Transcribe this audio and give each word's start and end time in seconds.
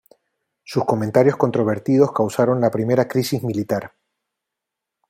Sus 0.63 0.83
comentarios 0.83 1.37
controvertidos 1.37 2.11
causaron 2.11 2.59
la 2.59 2.71
primera 2.71 3.07
crisis 3.07 3.43
militar. 3.43 3.93